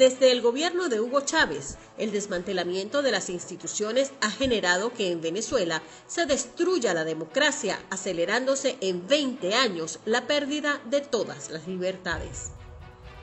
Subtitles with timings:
[0.00, 5.20] Desde el gobierno de Hugo Chávez, el desmantelamiento de las instituciones ha generado que en
[5.20, 12.52] Venezuela se destruya la democracia, acelerándose en 20 años la pérdida de todas las libertades.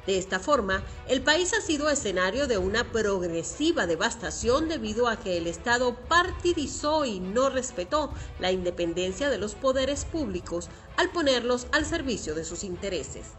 [0.06, 5.38] De esta forma, el país ha sido escenario de una progresiva devastación debido a que
[5.38, 11.88] el Estado partidizó y no respetó la independencia de los poderes públicos al ponerlos al
[11.88, 13.30] servicio de sus intereses.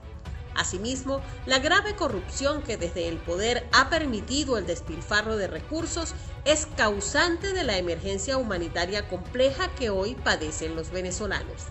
[0.59, 6.67] Asimismo, la grave corrupción que desde el poder ha permitido el despilfarro de recursos es
[6.77, 11.67] causante de la emergencia humanitaria compleja que hoy padecen los venezolanos.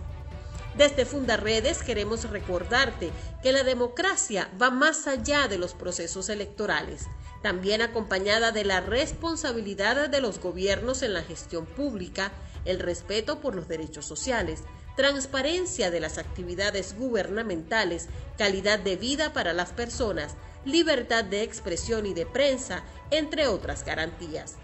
[0.77, 3.11] Desde Fundaredes queremos recordarte
[3.43, 7.07] que la democracia va más allá de los procesos electorales,
[7.43, 12.31] también acompañada de la responsabilidad de los gobiernos en la gestión pública,
[12.67, 14.63] el respeto por los derechos sociales,
[14.95, 18.07] transparencia de las actividades gubernamentales,
[18.37, 20.35] calidad de vida para las personas,
[20.65, 24.57] libertad de expresión y de prensa, entre otras garantías.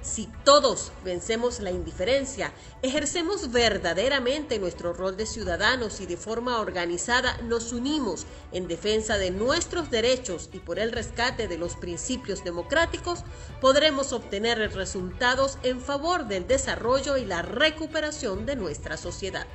[0.00, 7.36] Si todos vencemos la indiferencia, ejercemos verdaderamente nuestro rol de ciudadanos y de forma organizada
[7.42, 13.24] nos unimos en defensa de nuestros derechos y por el rescate de los principios democráticos,
[13.60, 19.46] podremos obtener resultados en favor del desarrollo y la recuperación de nuestra sociedad.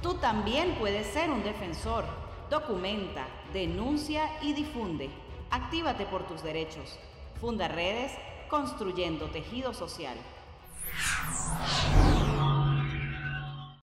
[0.00, 2.04] Tú también puedes ser un defensor.
[2.50, 5.10] Documenta, denuncia y difunde.
[5.50, 6.98] Actívate por tus derechos.
[7.42, 8.12] Funda Redes,
[8.48, 10.16] construyendo tejido social.